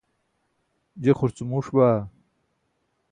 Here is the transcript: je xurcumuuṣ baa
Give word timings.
je 1.03 1.11
xurcumuuṣ 1.17 1.67
baa 1.75 1.99